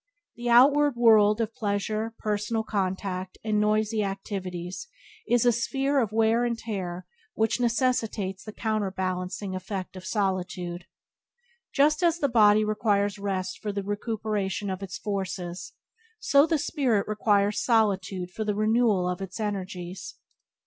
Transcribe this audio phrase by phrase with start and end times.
[0.35, 4.87] The outward world of pleasure, personal contact, and noisy activities
[5.27, 10.87] is a sphere of wear and tear which necessitates the counterbalancing effect of solitude.
[11.71, 15.73] Just as the body requires rest for the recuperation of its forces,
[16.17, 20.15] so the spirit requires solitude for the renewal of its energies.